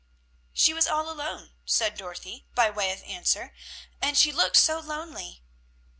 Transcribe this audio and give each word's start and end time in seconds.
"She 0.51 0.73
was 0.73 0.87
all 0.87 1.11
alone," 1.11 1.51
said 1.63 1.95
Dorothy, 1.95 2.47
by 2.55 2.71
way 2.71 2.91
of 2.91 3.03
answer; 3.03 3.53
"and 4.01 4.17
she 4.17 4.31
looked 4.31 4.57
so 4.57 4.79
lonely." 4.79 5.43